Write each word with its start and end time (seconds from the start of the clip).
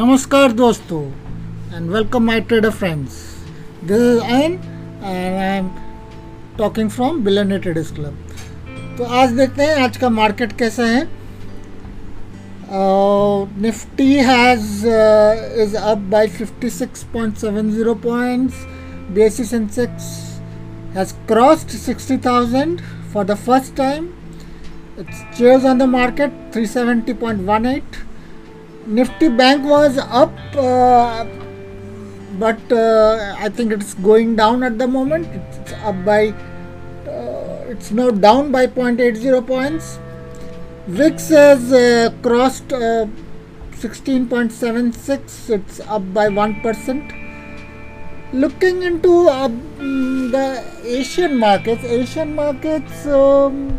नमस्कार 0.00 0.52
दोस्तों 0.52 1.00
and 1.76 1.90
welcome 1.90 2.22
my 2.26 2.40
trader 2.50 2.70
friends 2.70 3.16
this 3.88 4.00
is 4.02 4.20
Ayan 4.34 4.52
and 4.52 5.34
I 5.38 5.56
am 5.56 5.68
talking 6.58 6.90
from 6.90 7.18
बिलने 7.24 7.58
traders 7.58 7.90
club 7.94 8.96
तो 8.98 9.04
आज 9.20 9.32
देखते 9.38 9.62
हैं 9.62 9.74
आज 9.84 9.96
का 9.96 10.08
मार्केट 10.08 10.52
कैसा 10.62 10.86
है। 10.86 11.02
Nifty 13.62 14.12
has 14.30 14.86
is 15.66 15.76
up 15.76 16.08
by 16.14 16.28
56.70 16.40 17.94
points 18.08 18.66
BSE 19.18 19.48
Sensex 19.52 20.10
has 20.94 21.16
crossed 21.32 21.78
60,000 21.78 22.78
for 23.12 23.24
the 23.32 23.40
first 23.48 23.76
time. 23.82 24.12
Its 25.04 25.20
shares 25.40 25.72
on 25.72 25.84
the 25.84 25.90
market 25.98 26.30
370.18 26.56 28.06
Nifty 28.90 29.28
Bank 29.28 29.64
was 29.64 29.96
up, 29.98 30.32
uh, 30.56 31.24
but 32.40 32.58
uh, 32.72 33.36
I 33.38 33.48
think 33.48 33.72
it's 33.72 33.94
going 33.94 34.34
down 34.34 34.64
at 34.64 34.78
the 34.78 34.88
moment. 34.88 35.28
It's 35.32 35.72
up 35.74 36.04
by, 36.04 36.34
uh, 37.06 37.66
it's 37.68 37.92
now 37.92 38.10
down 38.10 38.50
by 38.50 38.66
0.80 38.66 39.46
points. 39.46 40.00
VIX 40.88 41.28
has 41.28 41.72
uh, 41.72 42.10
crossed 42.20 42.66
16.76. 42.66 45.50
It's 45.50 45.78
up 45.78 46.12
by 46.12 46.28
one 46.28 46.60
percent. 46.60 47.12
Looking 48.32 48.82
into 48.82 49.26
the 50.32 50.64
Asian 50.82 51.38
markets, 51.38 51.84
Asian 51.84 52.34
markets. 52.34 53.06
Um, 53.06 53.78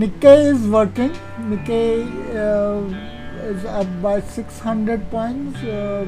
Nikkei 0.00 0.46
is 0.52 0.66
working. 0.66 1.12
Nikkei 1.48 3.11
is 3.42 3.64
up 3.64 3.86
by 4.02 4.20
600 4.20 5.10
points. 5.10 5.62
Uh, 5.62 6.06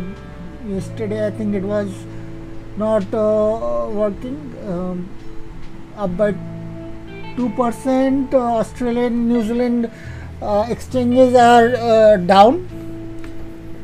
yesterday, 0.67 1.27
I 1.27 1.31
think 1.31 1.55
it 1.55 1.63
was 1.63 1.93
not 2.77 3.03
uh, 3.13 3.89
working. 3.91 4.55
Um, 4.69 5.09
up 5.97 6.17
by 6.17 6.33
2%. 6.33 8.33
Uh, 8.33 8.37
Australian, 8.37 9.29
New 9.29 9.43
Zealand 9.43 9.91
exchanges 10.69 11.35
are 11.35 12.19
down. 12.19 12.69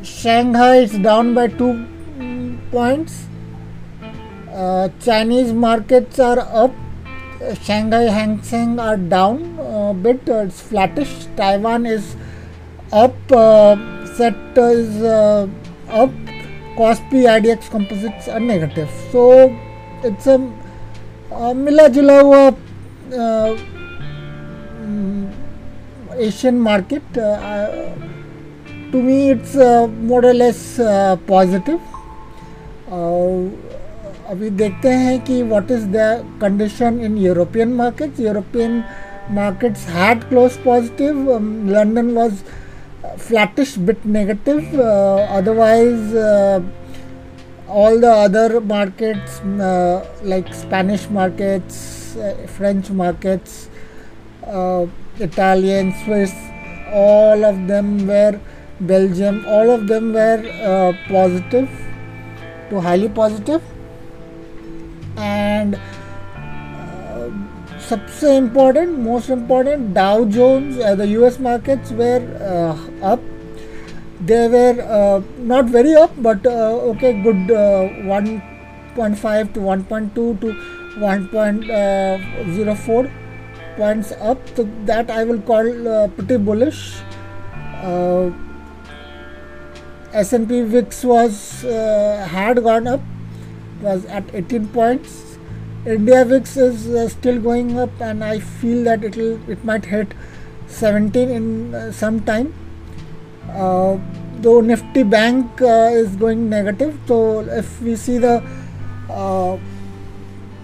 Shanghai 0.03 0.77
is 0.77 0.99
down 0.99 1.35
by 1.35 1.49
2 1.49 1.87
points. 2.71 3.27
Chinese 5.01 5.53
markets 5.53 6.19
are 6.19 6.39
up. 6.39 6.73
Shanghai 7.63 8.03
Hang 8.03 8.43
Seng 8.43 8.79
are 8.79 8.99
down 8.99 9.59
a 9.59 9.95
bit. 9.95 10.29
it's 10.29 10.61
flattish. 10.61 11.27
Taiwan 11.37 11.87
is 11.87 12.15
up 12.93 13.29
set 14.17 14.59
is 14.59 15.05
up 15.05 16.15
KOSPI 16.79 17.25
I 17.25 17.41
D 17.41 17.49
X 17.51 17.69
composites 17.69 18.29
are 18.29 18.41
negative 18.43 18.87
so 19.13 19.27
it's 20.07 20.29
a 20.29 21.53
मिला 21.57 21.87
जुला 21.97 22.21
हुआ 22.21 22.47
Asian 26.19 26.59
market 26.61 27.19
to 28.93 29.03
me 29.03 29.19
it's 29.31 29.57
modeless 30.05 30.65
positive 31.29 31.79
अभी 34.31 34.51
देखते 34.53 34.89
हैं 34.89 35.19
कि 35.25 35.43
what 35.45 35.71
is 35.71 35.87
the 35.89 36.09
condition 36.43 37.01
in 37.05 37.17
European 37.19 37.73
market 37.75 38.21
European 38.21 38.83
markets 39.33 39.87
had 39.89 40.25
close 40.25 40.57
positive 40.65 41.31
London 41.71 42.11
was 42.17 42.43
flattish 43.17 43.77
bit 43.77 44.05
negative 44.05 44.63
uh, 44.75 45.17
otherwise 45.39 46.15
uh, 46.15 46.61
all 47.69 47.99
the 48.01 48.11
other 48.11 48.61
markets 48.61 49.41
uh, 49.41 50.05
like 50.23 50.53
spanish 50.55 51.09
markets 51.11 52.17
french 52.57 52.91
markets 52.91 53.69
italian 55.19 55.95
swiss 56.05 56.35
all 56.93 57.45
of 57.45 57.67
them 57.69 58.07
were 58.07 58.41
belgium 58.81 59.45
all 59.47 59.71
of 59.71 59.87
them 59.87 60.13
were 60.13 60.97
positive 61.09 61.69
to 62.71 62.81
highly 62.81 63.09
positive. 63.09 63.63
And 65.17 65.79
सबसे 67.90 68.36
important 68.38 68.98
most 69.00 69.30
important 69.32 69.94
Dow 69.96 70.26
Jones 70.36 70.78
the 71.00 71.06
US 71.08 71.40
markets 71.42 71.92
where 72.02 72.22
up 73.12 73.32
they 74.22 74.48
were 74.48 74.82
uh, 74.82 75.22
not 75.38 75.66
very 75.66 75.94
up 75.94 76.12
but 76.18 76.46
uh, 76.46 76.72
okay 76.92 77.22
good 77.22 77.52
uh, 77.52 77.90
1.5 78.06 79.54
to 79.54 79.60
1.2 79.60 80.40
to 80.40 80.56
1.04 81.00 83.12
points 83.76 84.14
up 84.22 84.38
so 84.56 84.64
that 84.86 85.12
i 85.12 85.26
will 85.26 85.42
call 85.42 86.08
pretty 86.16 86.38
bullish 86.38 87.02
S&P 90.14 90.62
VIX 90.62 91.04
was 91.04 91.62
had 91.62 92.64
gone 92.64 92.88
up 92.88 93.02
was 93.82 94.06
at 94.06 94.24
18 94.34 94.70
points 94.70 95.29
India 95.87 96.27
VIX 96.27 96.57
is 96.59 96.89
uh, 96.89 97.09
still 97.09 97.41
going 97.41 97.79
up, 97.79 97.89
and 98.03 98.23
I 98.23 98.39
feel 98.39 98.85
that 98.85 99.03
it 99.03 99.17
will 99.17 99.41
it 99.49 99.65
might 99.65 99.87
hit 99.87 100.13
17 100.67 101.31
in 101.31 101.75
uh, 101.75 101.91
some 101.91 102.21
time. 102.21 102.53
Uh, 103.49 103.97
though 104.41 104.61
Nifty 104.61 105.03
Bank 105.03 105.47
is 105.61 106.15
going 106.17 106.51
negative, 106.51 106.99
so 107.07 107.41
if 107.41 107.81
we 107.81 107.97
see 107.97 108.19
the 108.19 108.43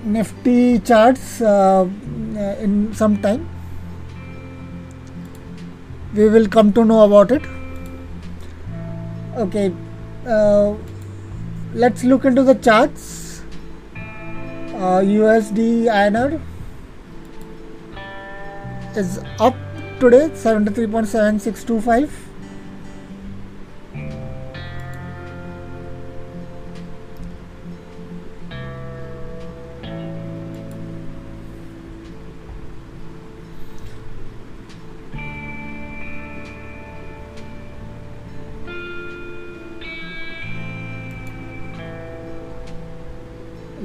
Nifty 0.05 0.79
charts 0.81 1.41
in 1.41 2.93
some 2.93 3.17
time, 3.23 3.49
we 6.15 6.29
will 6.29 6.47
come 6.47 6.75
to 6.75 6.85
know 6.85 7.05
about 7.05 7.33
it. 7.33 7.43
Okay, 9.37 9.73
let's 11.75 12.05
look 12.05 12.27
into 12.27 12.43
the 12.43 12.55
charts. 12.55 13.16
Uh, 14.77 15.01
USD 15.01 15.89
INR 15.89 16.39
is 18.95 19.21
up 19.41 19.57
today 19.99 20.29
73.7625 20.35 22.26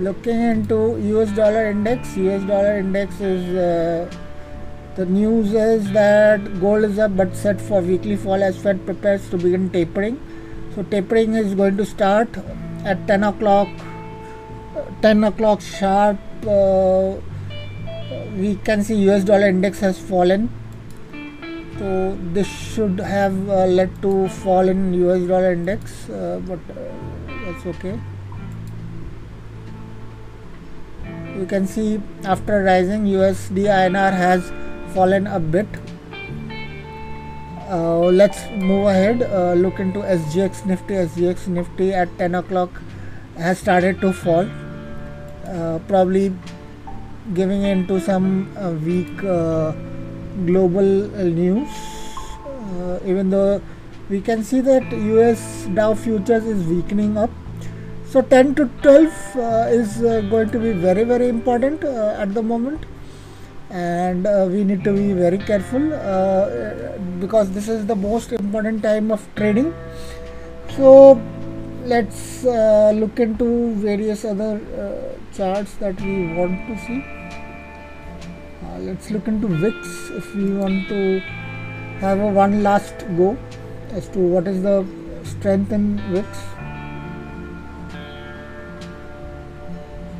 looking 0.02 0.42
into 0.42 0.98
US 1.14 1.32
dollar 1.36 1.70
index. 1.70 2.16
US 2.18 2.44
dollar 2.44 2.78
index 2.78 3.20
is 3.22 3.56
uh, 3.56 4.12
the 4.96 5.06
news 5.06 5.54
is 5.54 5.92
that 5.92 6.60
gold 6.60 6.84
is 6.84 7.00
up 7.00 7.16
but 7.16 7.36
set 7.36 7.62
for 7.62 7.82
weekly 7.82 8.16
fall 8.16 8.44
as 8.44 8.58
Fed 8.62 8.86
prepares 8.86 9.30
to 9.30 9.38
begin 9.38 9.70
tapering. 9.70 10.20
So 10.76 10.84
tapering 10.84 11.34
is 11.34 11.54
going 11.56 11.78
to 11.78 11.86
start 11.86 12.30
at 12.84 13.08
10 13.08 13.24
o'clock 13.24 13.68
10 15.02 15.24
o'clock 15.24 15.62
sharp 15.62 16.18
uh, 16.48 17.16
we 18.38 18.56
can 18.70 18.84
see 18.84 18.96
US 19.10 19.24
dollar 19.24 19.48
index 19.48 19.80
has 19.80 20.00
fallen. 20.00 20.50
So 21.78 22.18
this 22.34 22.48
should 22.48 23.00
have 23.00 23.50
uh, 23.50 23.66
led 23.66 24.02
to 24.02 24.28
fall 24.30 24.68
in 24.68 24.94
US 25.06 25.28
dollar 25.28 25.54
index 25.54 26.08
but 26.08 26.60
that's 27.46 27.66
okay 27.76 28.00
you 31.42 31.48
can 31.48 31.66
see 31.66 32.00
after 32.24 32.64
rising 32.64 33.06
USD 33.12 33.64
INR 33.76 34.12
has 34.14 34.52
fallen 34.94 35.26
a 35.26 35.40
bit. 35.40 35.68
Uh, 37.68 38.12
let's 38.22 38.42
move 38.52 38.88
ahead 38.88 39.24
uh, 39.24 39.54
look 39.54 39.80
into 39.80 40.00
SGX 40.02 40.66
Nifty. 40.66 40.94
SGX 40.94 41.48
Nifty 41.48 41.94
at 41.94 42.16
10 42.18 42.36
o'clock 42.36 42.82
has 43.38 43.58
started 43.60 44.00
to 44.02 44.14
fall. 44.14 44.48
Uh, 45.48 45.80
probably 45.88 46.34
giving 47.34 47.64
into 47.64 48.00
some 48.00 48.56
uh, 48.58 48.72
weak 48.72 49.24
uh, 49.24 49.72
global 50.46 50.92
news. 51.42 51.70
Uh, 52.46 53.00
even 53.06 53.30
though 53.30 53.62
we 54.10 54.22
can 54.22 54.44
see 54.44 54.62
that 54.62 54.92
US 54.92 55.68
Dow 55.74 55.94
futures 55.96 56.46
is 56.46 56.68
weakening 56.68 57.18
up 57.18 57.32
so 58.12 58.22
10 58.22 58.56
to 58.56 58.66
12 58.82 59.36
uh, 59.38 59.68
is 59.80 60.04
uh, 60.04 60.20
going 60.30 60.50
to 60.50 60.60
be 60.60 60.72
very 60.74 61.04
very 61.06 61.28
important 61.30 61.84
uh, 61.84 62.24
at 62.24 62.34
the 62.34 62.44
moment. 62.44 62.86
And 63.70 64.26
we 64.52 64.66
need 64.66 64.84
to 64.84 64.92
be 64.92 65.14
very 65.14 65.38
careful 65.38 65.80
because 67.22 67.52
this 67.52 67.70
is 67.70 67.86
the 67.86 67.96
most 67.96 68.34
important 68.34 68.84
time 68.84 69.12
of 69.12 69.26
trading. 69.36 69.74
So 70.76 71.22
let's 71.86 72.46
uh, 72.46 72.92
look 72.94 73.18
into 73.20 73.74
various 73.76 74.26
other 74.26 74.60
uh, 74.78 75.36
charts 75.36 75.76
that 75.76 76.00
we 76.02 76.34
want 76.34 76.68
to 76.68 76.78
see. 76.86 77.00
Uh, 78.62 78.80
let's 78.80 79.10
look 79.10 79.28
into 79.30 79.48
VIX 79.48 79.76
if 80.18 80.36
we 80.36 80.54
want 80.54 80.90
to 80.90 81.20
have 82.02 82.20
a 82.20 82.28
one 82.28 82.62
last 82.62 83.06
go 83.16 83.38
as 83.92 84.10
to 84.10 84.20
what 84.20 84.48
is 84.48 84.62
the 84.64 84.86
strength 85.24 85.72
in 85.72 85.98
VIX 86.12 86.28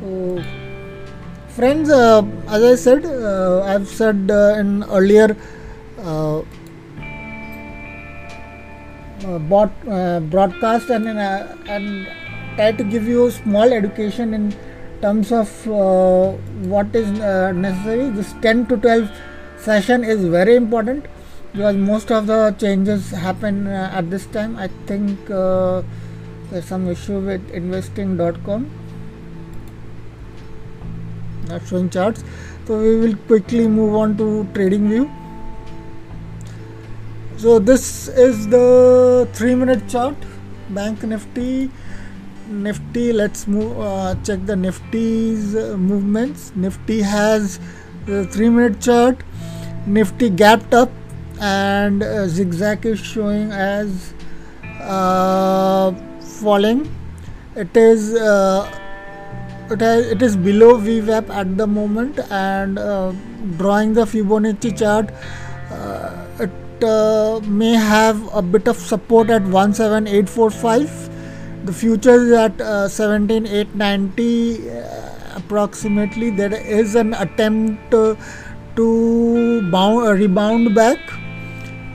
so 0.02 0.42
friends 1.56 1.90
uh, 1.90 2.22
as 2.48 2.62
I 2.64 2.74
said 2.74 3.04
uh, 3.06 3.62
I've 3.62 3.88
said 3.88 4.30
uh, 4.30 4.58
in 4.58 4.82
earlier 4.84 5.36
uh, 6.00 6.42
uh, 9.24 10.20
broadcast 10.20 10.90
and 10.90 11.06
uh, 11.06 11.46
and 11.68 12.08
try 12.56 12.72
to 12.72 12.84
give 12.84 13.06
you 13.06 13.30
small 13.30 13.72
education 13.72 14.34
in 14.34 14.52
terms 15.00 15.32
of 15.32 15.48
what 15.66 16.94
is 16.94 17.08
necessary. 17.10 18.10
This 18.10 18.34
10 18.42 18.66
to 18.66 18.76
12 18.76 19.10
session 19.58 20.04
is 20.04 20.24
very 20.24 20.56
important 20.56 21.06
because 21.52 21.76
most 21.76 22.10
of 22.10 22.26
the 22.26 22.54
changes 22.58 23.10
happen 23.10 23.66
uh, 23.66 23.90
at 23.92 24.10
this 24.10 24.26
time 24.26 24.56
i 24.56 24.68
think 24.86 25.30
uh, 25.30 25.82
there's 26.50 26.64
some 26.64 26.88
issue 26.88 27.18
with 27.20 27.50
investing.com 27.50 28.70
showing 31.60 31.90
charts. 31.90 32.24
So 32.66 32.78
we 32.78 32.96
will 32.96 33.16
quickly 33.26 33.66
move 33.68 33.94
on 33.94 34.16
to 34.18 34.46
trading 34.54 34.88
view. 34.88 35.10
So 37.36 37.58
this 37.58 38.08
is 38.08 38.48
the 38.48 39.28
three 39.32 39.54
minute 39.54 39.88
chart. 39.88 40.14
Bank 40.70 41.02
nifty 41.02 41.70
nifty 42.48 43.12
let's 43.12 43.46
move 43.46 43.78
uh, 43.80 44.14
check 44.22 44.44
the 44.46 44.56
nifty's 44.56 45.56
uh, 45.56 45.76
movements. 45.76 46.52
Nifty 46.54 47.02
has 47.02 47.58
three 48.06 48.48
minute 48.48 48.80
chart. 48.80 49.22
Nifty 49.86 50.30
gapped 50.30 50.72
up 50.72 50.90
and 51.40 52.02
uh, 52.02 52.28
zigzag 52.28 52.86
is 52.86 53.00
showing 53.00 53.50
as 53.50 54.14
uh, 54.80 55.92
falling. 56.20 56.94
It 57.56 57.76
is 57.76 58.14
uh, 58.14 58.70
it, 59.70 59.82
it 59.82 60.22
is 60.22 60.36
below 60.36 60.78
VWAP 60.78 61.28
at 61.30 61.56
the 61.56 61.66
moment 61.66 62.18
and 62.30 62.78
uh, 62.78 63.12
drawing 63.56 63.94
the 63.94 64.04
Fibonacci 64.04 64.78
chart 64.78 65.10
it 66.40 66.84
uh, 66.84 67.40
may 67.46 67.74
have 67.74 68.34
a 68.34 68.42
bit 68.42 68.66
of 68.68 68.76
support 68.76 69.30
at 69.30 69.42
17845 69.42 71.10
the 71.64 71.72
future 71.72 72.14
is 72.14 72.32
at 72.32 72.60
uh, 72.60 72.88
17890 72.88 74.68
uh, 74.68 75.12
approximately. 75.36 76.30
There 76.30 76.54
is 76.54 76.96
an 76.96 77.14
attempt 77.14 77.94
uh, 77.94 78.16
to 78.74 79.70
bound, 79.70 80.08
uh, 80.08 80.12
rebound 80.12 80.74
back. 80.74 80.98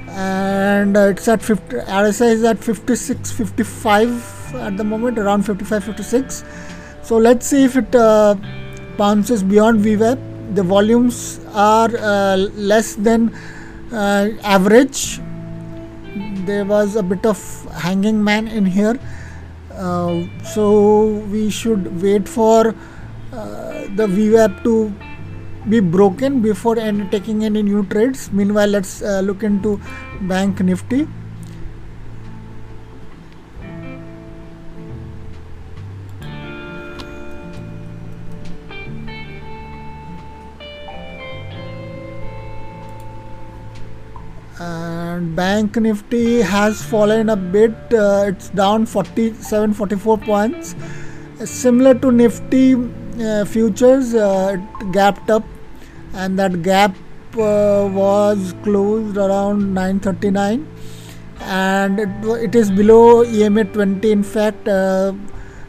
And 0.09 0.95
uh, 0.95 1.11
it's 1.11 1.27
at 1.27 1.41
50 1.41 1.75
RSI 1.75 2.31
is 2.31 2.43
at 2.43 2.63
56 2.63 3.31
55 3.31 4.55
at 4.55 4.77
the 4.77 4.83
moment 4.83 5.19
around 5.19 5.43
55 5.43 5.83
56 5.83 6.43
so 7.07 7.17
let's 7.17 7.47
see 7.47 7.63
if 7.63 7.75
it 7.75 7.91
bounces 8.97 9.43
beyond 9.43 9.85
VWAP 9.85 10.19
the 10.55 10.63
volumes 10.63 11.39
are 11.53 11.89
less 12.37 12.95
than 12.95 13.31
uh, 13.91 14.29
average. 14.43 15.19
There 16.45 16.65
was 16.65 16.95
a 16.95 17.03
bit 17.03 17.25
of 17.25 17.39
hanging 17.73 18.23
man 18.23 18.47
in 18.47 18.65
here. 18.65 18.99
Uh, 19.71 20.25
so 20.43 21.05
we 21.31 21.49
should 21.49 22.01
wait 22.01 22.27
for 22.27 22.73
uh, 23.33 23.85
the 23.95 24.07
VWAP 24.07 24.63
to 24.63 24.93
be 25.69 25.79
broken 25.79 26.41
before 26.41 26.75
taking 26.75 27.43
any 27.43 27.61
new 27.61 27.85
trades. 27.85 28.31
Meanwhile 28.31 28.69
let's 28.69 29.01
uh, 29.01 29.19
look 29.19 29.43
into 29.43 29.79
bank 30.21 30.59
nifty 30.61 31.07
and 44.59 45.35
bank 45.35 45.75
nifty 45.75 46.41
has 46.41 46.81
fallen 46.81 47.29
a 47.29 47.35
bit 47.35 47.75
uh, 47.93 48.25
it's 48.27 48.49
down 48.49 48.85
47 48.85 49.73
44 49.73 50.17
points. 50.17 50.75
Similar 51.43 51.93
to 51.95 52.11
nifty 52.11 52.73
uh, 52.73 53.45
futures 53.45 54.15
uh, 54.15 54.57
it 54.57 54.91
gapped 54.91 55.29
up. 55.29 55.43
And 56.13 56.39
that 56.39 56.63
gap 56.63 56.95
uh, 57.35 57.87
was 57.93 58.55
closed 58.63 59.17
around 59.17 59.73
939 59.73 60.67
and 61.41 61.99
it, 61.99 62.09
it 62.41 62.55
is 62.55 62.71
below 62.71 63.23
EMA 63.23 63.65
20 63.65 64.11
in 64.11 64.23
fact 64.23 64.67
uh, 64.67 65.13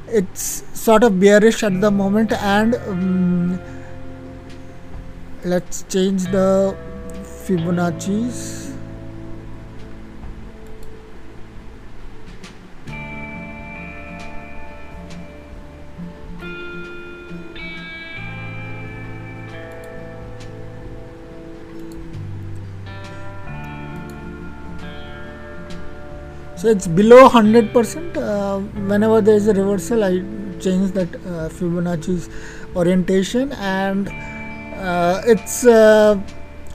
it's 0.07 0.65
sort 0.73 1.05
of 1.05 1.21
bearish 1.21 1.63
at 1.63 1.79
the 1.83 1.91
moment. 1.91 2.33
And 2.33 2.75
um, 2.75 3.61
let's 5.45 5.83
change 5.91 6.25
the 6.25 6.75
Fibonacci's 7.45 8.68
so 26.59 26.69
it's 26.69 26.89
below 26.89 27.29
100% 27.29 28.17
uh, 28.17 28.59
whenever 28.91 29.21
there 29.21 29.37
is 29.37 29.47
a 29.47 29.55
reversal 29.55 30.03
I 30.03 30.19
change 30.59 30.91
that 30.93 31.15
uh, 31.15 31.49
Fibonacci's 31.49 32.29
orientation 32.75 33.53
and 33.53 34.09
uh, 34.79 35.23
it's 35.25 35.65
uh, 35.65 36.21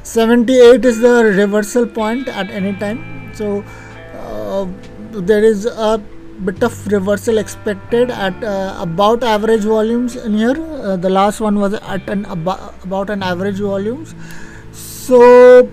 78 0.04 0.86
is 0.86 1.00
the 1.00 1.24
reversal 1.36 1.86
point 1.86 2.28
at 2.28 2.50
any 2.50 2.74
time. 2.74 3.32
So 3.34 3.64
uh, 4.16 4.68
there 5.12 5.44
is 5.44 5.66
a 5.66 5.98
bit 6.46 6.64
of 6.64 6.88
reversal 6.88 7.38
expected 7.38 8.10
at 8.10 8.44
uh, 8.44 8.78
about 8.80 9.24
average 9.24 9.64
volumes 9.64 10.16
in 10.16 10.38
here. 10.38 10.54
The 10.98 11.10
last 11.10 11.40
one 11.40 11.60
was 11.60 11.74
at 11.74 12.10
an 12.10 12.26
about 12.26 13.10
an 13.10 13.24
average 13.24 13.60
volumes. 13.60 14.16
So 14.72 15.70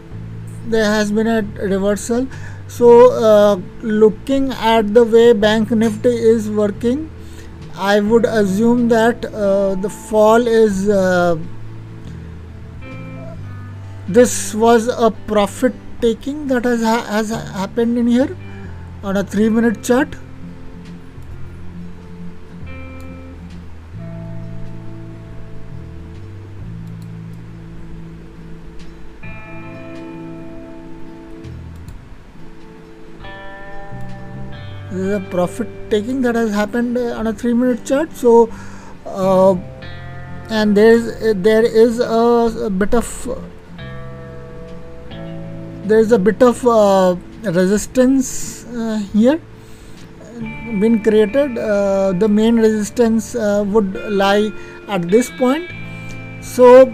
there 0.67 0.85
has 0.85 1.11
been 1.11 1.27
a 1.27 1.43
reversal 1.43 2.27
so 2.71 2.89
uh, 3.29 3.57
looking 3.83 4.51
at 4.73 4.95
the 4.95 5.03
way 5.15 5.33
bank 5.45 5.71
nifty 5.83 6.11
is 6.33 6.49
working 6.59 7.01
i 7.75 7.99
would 8.11 8.27
assume 8.41 8.89
that 8.89 9.25
uh, 9.25 9.75
the 9.87 9.91
fall 9.91 10.47
is 10.47 10.89
uh, 10.89 11.37
this 14.19 14.55
was 14.55 14.87
a 15.09 15.11
profit 15.33 15.75
taking 16.01 16.47
that 16.53 16.65
has 16.73 16.87
ha 16.91 16.97
has 17.17 17.35
happened 17.59 17.99
in 18.05 18.13
here 18.17 18.31
on 19.03 19.17
a 19.17 19.25
3 19.35 19.49
minute 19.59 19.83
chart 19.91 20.17
is 35.11 35.17
a 35.17 35.31
profit 35.31 35.69
taking 35.91 36.23
that 36.23 36.35
has 36.35 36.53
happened 36.53 36.97
uh, 36.97 37.19
on 37.19 37.27
a 37.27 37.33
three 37.33 37.53
minute 37.53 37.85
chart. 37.85 38.13
So 38.13 38.51
uh, 39.07 39.55
and 40.59 40.77
there 40.77 40.93
is 40.93 41.35
there 41.49 41.65
is 41.65 42.01
a, 42.01 42.67
a, 42.67 42.71
bit 42.71 42.95
of 42.95 43.09
there 45.85 45.99
is 45.99 46.13
a 46.13 46.19
bit 46.19 46.43
of 46.43 46.67
uh, 46.67 47.17
resistance 47.45 48.65
uh, 48.67 48.99
here 49.13 49.41
been 50.81 51.03
created. 51.03 51.59
Uh, 51.59 52.13
the 52.13 52.29
main 52.29 52.57
resistance 52.57 53.35
uh, 53.35 53.65
would 53.67 53.95
lie 54.23 54.51
at 54.89 55.03
this 55.11 55.31
point. 55.31 55.71
So 56.43 56.87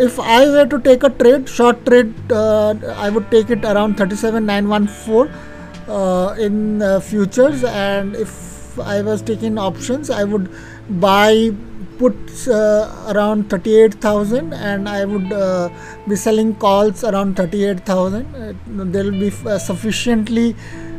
if 0.00 0.18
I 0.18 0.46
were 0.46 0.66
to 0.66 0.80
take 0.80 1.04
a 1.04 1.10
trade 1.10 1.48
short 1.48 1.84
trade 1.86 2.12
I 2.32 3.08
would 3.08 3.30
take 3.30 3.50
it 3.50 3.64
around 3.64 3.96
37914 3.96 5.32
uh, 5.32 5.49
in 5.88 6.82
uh, 6.82 7.00
futures 7.00 7.64
and 7.64 8.14
if 8.16 8.78
I 8.78 9.02
was 9.02 9.22
taking 9.22 9.58
options 9.58 10.10
I 10.10 10.24
would 10.24 10.50
buy 10.88 11.52
puts 11.98 12.48
uh, 12.48 13.12
around 13.14 13.50
38,000 13.50 14.54
and 14.54 14.88
I 14.88 15.04
would 15.04 15.32
uh, 15.32 15.68
be 16.08 16.16
selling 16.16 16.54
calls 16.54 17.04
around 17.04 17.36
38,000 17.36 18.34
uh, 18.34 18.52
there 18.66 19.04
will 19.04 19.20
be 19.20 19.32
uh, 19.46 19.58
sufficiently 19.58 20.56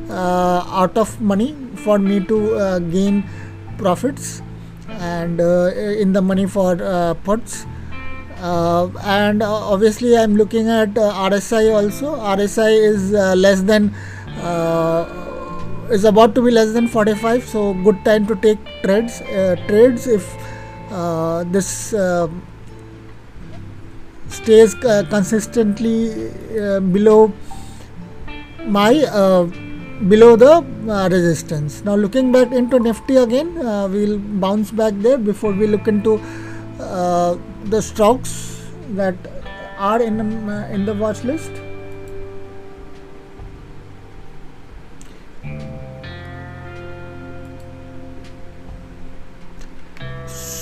uh, 0.09 0.63
out 0.67 0.97
of 0.97 1.19
money 1.19 1.55
for 1.75 1.97
me 1.97 2.19
to 2.25 2.55
uh, 2.55 2.79
gain 2.79 3.23
profits 3.77 4.41
and 4.89 5.41
uh, 5.41 5.71
in 5.73 6.13
the 6.13 6.21
money 6.21 6.45
for 6.45 6.75
puts. 7.23 7.65
Uh, 8.41 8.89
and 9.03 9.43
uh, 9.43 9.53
obviously 9.53 10.17
I'm 10.17 10.35
looking 10.35 10.67
at 10.67 10.97
uh, 10.97 11.13
RSI 11.29 11.71
also. 11.75 12.15
RSI 12.15 12.71
is 12.89 13.11
less 13.11 13.61
than 13.61 13.93
is 15.91 16.03
about 16.05 16.35
to 16.35 16.41
be 16.41 16.51
less 16.51 16.71
than 16.73 16.87
45 16.87 17.43
so 17.43 17.73
good 17.73 18.03
time 18.05 18.25
to 18.27 18.35
take 18.35 18.59
trades 18.83 19.19
trades 19.67 20.07
if 20.07 20.25
this 21.51 21.93
stays 24.29 24.73
consistently 25.09 26.31
below 26.91 27.31
my 28.65 28.93
below 30.07 30.35
the 30.35 30.65
uh, 30.89 31.09
resistance. 31.09 31.83
Now 31.83 31.95
looking 31.95 32.31
back 32.31 32.51
into 32.51 32.79
Nifty 32.79 33.17
again, 33.17 33.57
uh, 33.57 33.87
we'll 33.87 34.17
bounce 34.17 34.71
back 34.71 34.93
there 34.97 35.17
before 35.17 35.51
we 35.51 35.67
look 35.67 35.87
into 35.87 36.19
uh, 36.79 37.37
the 37.65 37.81
stocks 37.81 38.61
that 38.91 39.15
are 39.77 40.01
in 40.01 40.19
uh, 40.49 40.67
in 40.71 40.85
the 40.85 40.93
watch 40.93 41.23
list. 41.23 41.51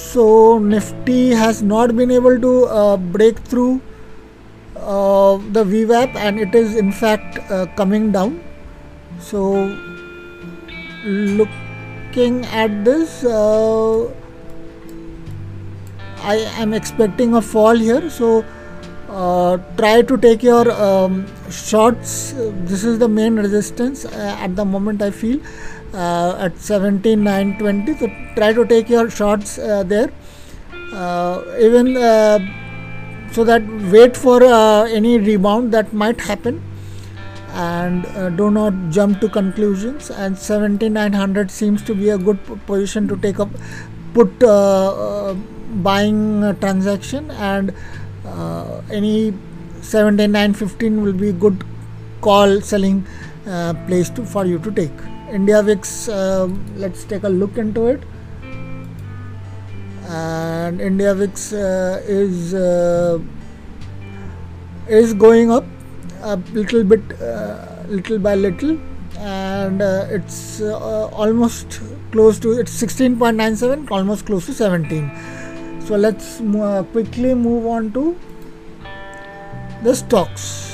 So 0.10 0.58
Nifty 0.58 1.30
has 1.30 1.62
not 1.62 1.96
been 1.96 2.10
able 2.10 2.40
to 2.42 2.66
uh, 2.66 2.98
break 2.98 3.38
through 3.38 3.80
uh, 4.76 5.38
the 5.58 5.64
VWAP 5.64 6.16
and 6.16 6.40
it 6.40 6.56
is 6.56 6.76
in 6.76 6.92
fact 6.92 7.38
uh, 7.52 7.68
coming 7.76 8.12
down. 8.12 8.42
So 9.20 9.78
looking 11.06 12.44
at 12.46 12.84
this 12.84 13.24
uh, 13.24 14.12
I 16.24 16.38
am 16.58 16.74
expecting 16.74 17.36
a 17.36 17.42
fall 17.42 17.76
here. 17.76 18.10
So 18.10 18.44
uh, 19.10 19.58
try 19.78 20.02
to 20.02 20.18
take 20.18 20.42
your 20.42 20.72
um, 20.72 21.28
shots. 21.52 22.34
This 22.72 22.84
is 22.84 22.98
the 22.98 23.08
main 23.08 23.36
resistance 23.36 24.06
uh, 24.06 24.38
at 24.40 24.56
the 24.56 24.66
moment 24.66 25.04
I 25.04 25.12
feel 25.12 25.40
uh, 25.94 26.38
at 26.40 26.58
17920 26.60 27.98
so 27.98 28.08
try 28.36 28.54
to 28.54 28.66
take 28.66 28.90
your 28.90 29.10
shots 29.10 29.58
uh, 29.58 29.84
there. 29.84 30.12
Uh, 30.94 31.44
even 31.60 31.98
uh, 31.98 32.40
so 33.32 33.44
that 33.44 33.62
wait 33.92 34.18
for 34.18 34.44
any 34.44 35.18
rebound 35.20 35.72
that 35.72 35.94
might 35.94 36.20
happen. 36.22 36.64
And 37.52 38.38
do 38.38 38.52
not 38.52 38.74
jump 38.92 39.20
to 39.22 39.30
conclusions. 39.30 40.12
And 40.12 40.38
7900 40.38 41.50
seems 41.50 41.82
to 41.84 41.96
be 41.96 42.10
a 42.10 42.18
good 42.18 42.38
position 42.68 43.08
to 43.08 43.18
take 43.18 43.40
up 43.40 43.50
put 44.14 44.40
buying 45.84 46.42
transaction. 46.60 47.32
And 47.32 47.74
uh, 48.26 48.82
any 48.92 49.34
7915 49.82 51.02
will 51.02 51.14
be 51.14 51.32
good 51.32 51.64
call 52.22 52.62
selling 52.62 53.06
uh, 53.48 53.74
place 53.88 54.10
to 54.12 54.26
for 54.26 54.46
you 54.46 54.60
to 54.60 54.72
take 54.72 55.19
india 55.32 55.62
vix 55.64 56.10
uh, 56.10 56.48
let's 56.76 57.04
take 57.04 57.24
a 57.24 57.30
look 57.30 57.58
into 57.58 57.88
it. 57.88 58.02
And 60.08 60.82
india 60.82 61.14
vix 61.14 61.54
uh, 61.54 62.02
is 62.06 62.54
uh, 62.54 63.20
is 64.88 65.14
going 65.14 65.52
up 65.52 65.66
a 66.22 66.36
little 66.54 66.84
bit 66.84 67.22
uh, 67.22 67.84
little 67.88 68.20
by 68.20 68.36
little. 68.36 68.78
And 69.20 69.82
it's 69.82 70.62
almost 70.62 71.82
close 72.12 72.40
to 72.40 72.52
it's 72.60 72.82
16.97 72.82 73.92
almost 73.92 74.26
close 74.26 74.46
to 74.46 74.54
17 74.54 75.12
so 75.86 75.96
let's 75.96 76.40
uh, 76.42 76.84
quickly 76.92 77.34
move 77.34 77.66
on 77.66 77.92
to 77.92 78.16
the 79.84 79.94
stocks 79.96 80.69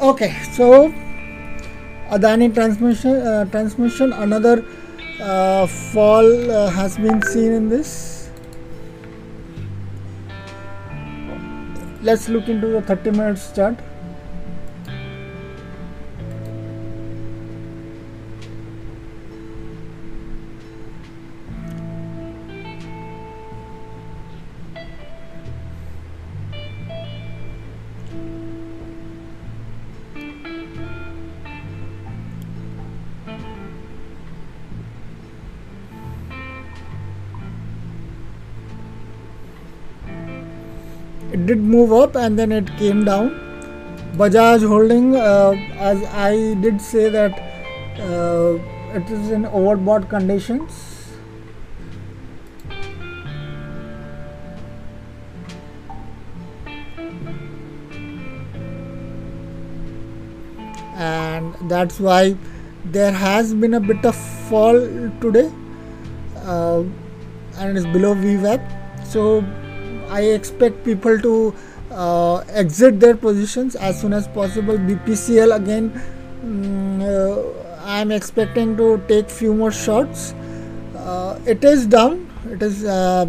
okay 0.00 0.32
so 0.52 0.92
adani 2.10 2.52
transmission 2.54 3.16
uh, 3.16 3.44
transmission 3.46 4.12
another 4.12 4.64
uh, 5.20 5.66
fall 5.66 6.50
uh, 6.50 6.70
has 6.70 6.96
been 6.96 7.20
seen 7.22 7.52
in 7.52 7.68
this. 7.68 8.30
Let's 12.00 12.28
look 12.28 12.48
into 12.48 12.68
the 12.68 12.82
30 12.82 13.10
minutes 13.10 13.52
chart 13.52 13.76
did 41.48 41.60
move 41.74 41.92
up 41.92 42.16
and 42.16 42.38
then 42.38 42.52
it 42.52 42.70
came 42.76 43.04
down. 43.04 43.30
Bajaj 44.16 44.66
holding 44.66 45.16
uh, 45.16 45.52
as 45.90 46.02
I 46.22 46.54
did 46.64 46.80
say 46.80 47.08
that 47.08 47.38
uh, 48.00 48.58
it 48.98 49.10
is 49.10 49.30
in 49.30 49.44
overbought 49.44 50.08
conditions. 50.10 50.84
And 60.96 61.54
that's 61.70 62.00
why 62.00 62.36
there 62.84 63.12
has 63.12 63.54
been 63.54 63.74
a 63.74 63.80
bit 63.80 64.04
of 64.04 64.16
fall 64.50 64.80
today 65.20 65.50
uh, 66.38 66.82
and 67.58 67.76
it's 67.76 67.86
below 67.86 68.14
VWAP 68.14 69.04
so 69.04 69.44
I 70.08 70.22
expect 70.22 70.84
people 70.84 71.18
to 71.20 71.54
uh, 71.90 72.38
exit 72.48 73.00
their 73.00 73.16
positions 73.16 73.74
as 73.76 74.00
soon 74.00 74.12
as 74.12 74.28
possible. 74.28 74.76
BPCL 74.76 75.54
again, 75.56 75.92
um, 76.42 77.00
uh, 77.02 77.84
I 77.84 78.00
am 78.00 78.10
expecting 78.10 78.76
to 78.76 79.02
take 79.08 79.30
few 79.30 79.54
more 79.54 79.70
shots. 79.70 80.34
Uh, 80.96 81.38
it 81.46 81.64
is 81.64 81.86
down. 81.86 82.28
It 82.50 82.62
is. 82.62 82.84
Uh, 82.84 83.26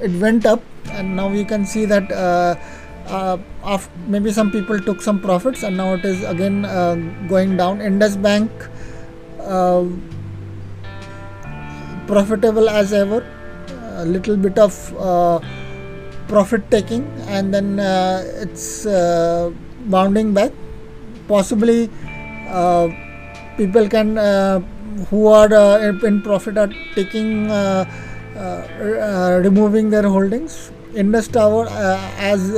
it 0.00 0.10
went 0.20 0.46
up, 0.46 0.62
and 0.90 1.16
now 1.16 1.28
we 1.28 1.44
can 1.44 1.64
see 1.64 1.84
that. 1.86 2.10
Uh, 2.10 2.56
uh, 3.06 3.78
maybe 4.06 4.30
some 4.32 4.50
people 4.50 4.78
took 4.78 5.00
some 5.02 5.20
profits, 5.20 5.62
and 5.62 5.76
now 5.76 5.94
it 5.94 6.04
is 6.04 6.22
again 6.24 6.62
going 7.28 7.56
down. 7.56 7.80
Indus 7.80 8.16
Bank 8.16 8.50
profitable 12.06 12.68
as 12.68 12.92
ever. 12.92 13.24
A 13.96 14.04
little 14.04 14.36
bit 14.36 14.58
of 14.58 14.72
profit 16.32 16.68
taking 16.70 17.04
and 17.36 17.52
then 17.54 17.78
uh, 17.78 18.24
it's 18.44 18.86
uh, 18.86 19.52
bounding 19.94 20.32
back. 20.32 20.52
Possibly 21.28 21.90
uh, 22.48 22.88
people 23.56 23.88
can 23.88 24.16
who 25.08 25.26
are 25.26 25.52
in 25.88 26.22
profit 26.22 26.56
are 26.58 26.72
taking 26.94 27.48
removing 29.48 29.90
their 29.90 30.08
holdings. 30.08 30.70
Indus 30.94 31.28
tower 31.28 31.66
as 32.30 32.50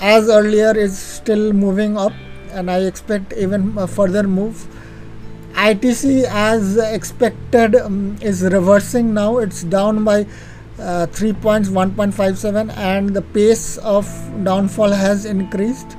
as 0.00 0.28
earlier 0.28 0.72
is 0.84 0.98
still 0.98 1.52
moving 1.52 1.96
up 2.02 2.12
and 2.52 2.70
i 2.74 2.78
expect 2.90 3.32
even 3.46 3.64
further 3.86 4.22
move. 4.36 4.66
ITC 5.54 6.24
as 6.24 6.76
expected 6.78 7.74
um, 7.76 8.16
is 8.22 8.42
reversing 8.42 9.12
now. 9.12 9.38
It's 9.38 9.62
down 9.62 10.04
by 10.04 10.26
uh, 10.80 11.06
3 11.06 11.32
points 11.34 11.68
1.57 11.68 12.76
and 12.76 13.14
the 13.14 13.22
pace 13.22 13.78
of 13.78 14.06
downfall 14.44 14.90
has 14.90 15.24
increased. 15.24 15.96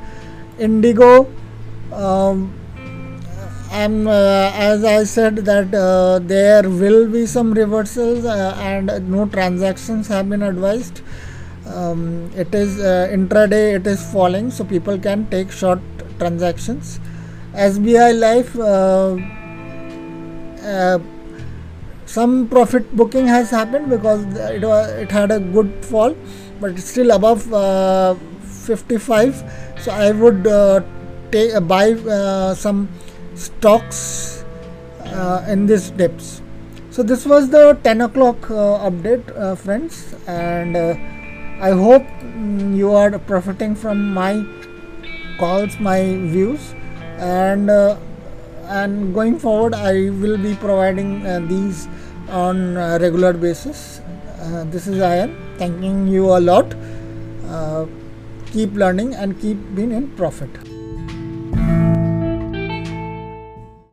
Indigo 0.59 1.27
um, 1.93 2.53
and 3.71 4.07
uh, 4.07 4.51
as 4.53 4.83
i 4.83 5.03
said 5.03 5.37
that 5.49 5.73
uh, 5.73 6.19
there 6.19 6.69
will 6.69 7.09
be 7.09 7.25
some 7.25 7.53
reversals 7.53 8.25
uh, 8.25 8.55
and 8.59 9.09
no 9.09 9.25
transactions 9.25 10.07
have 10.07 10.29
been 10.29 10.43
advised. 10.43 11.01
Um, 11.65 12.29
it 12.35 12.53
is 12.53 12.79
uh, 12.79 13.07
intraday 13.11 13.75
it 13.75 13.87
is 13.87 14.03
falling 14.11 14.51
so 14.51 14.65
people 14.65 14.97
can 14.97 15.27
take 15.29 15.51
short 15.51 15.79
transactions. 16.19 16.99
SBI 17.53 18.19
Life 18.19 18.57
uh, 18.59 19.17
some 22.15 22.47
profit 22.53 22.95
booking 22.95 23.27
has 23.27 23.49
happened 23.49 23.89
because 23.89 24.23
it 24.55 24.63
was, 24.63 24.89
it 25.03 25.11
had 25.11 25.31
a 25.31 25.39
good 25.39 25.69
fall 25.85 26.15
but 26.59 26.71
it's 26.71 26.89
still 26.95 27.11
above 27.11 27.51
uh, 27.53 28.15
55 28.41 29.43
so 29.79 29.91
I 29.91 30.11
would 30.11 30.45
uh, 30.45 30.81
take 31.31 31.51
buy 31.67 31.91
uh, 31.93 32.53
some 32.53 32.89
stocks 33.35 34.43
uh, 35.05 35.45
in 35.47 35.65
this 35.65 35.89
dips. 35.89 36.41
So 36.91 37.03
this 37.03 37.25
was 37.25 37.49
the 37.49 37.79
10 37.83 38.01
o'clock 38.01 38.35
update 38.87 39.57
friends 39.57 40.13
and 40.27 40.75
I 40.77 41.71
hope 41.71 42.03
mm, 42.03 42.75
you 42.75 42.91
are 42.91 43.17
profiting 43.19 43.75
from 43.75 44.13
my 44.13 44.45
calls 45.39 45.79
my 45.79 46.01
views 46.33 46.75
and 47.17 47.69
uh, 47.69 47.97
and 48.79 49.13
going 49.13 49.37
forward 49.37 49.73
I 49.73 50.09
will 50.23 50.37
be 50.37 50.55
providing 50.55 51.25
uh, 51.27 51.39
these 51.53 51.87
on 52.29 52.75
regular 53.05 53.33
basis. 53.33 54.01
Uh, 54.39 54.63
this 54.65 54.87
is 54.87 54.97
Ayan 55.11 55.35
thanking 55.57 56.07
you 56.07 56.25
a 56.37 56.39
lot. 56.39 56.73
Uh, 57.47 57.85
keep 58.51 58.73
learning 58.73 59.13
and 59.13 59.39
keep 59.39 59.57
being 59.75 59.91
in 59.91 60.09
profit. 60.11 60.70